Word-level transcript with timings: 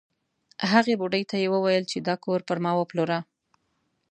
هغې 0.71 0.93
بوډۍ 0.99 1.23
ته 1.29 1.35
یې 1.41 1.47
وویل 1.53 1.83
چې 1.91 1.97
دا 2.07 2.15
کور 2.23 2.39
پر 2.47 2.57
ما 2.65 2.71
وپلوره. 2.77 3.17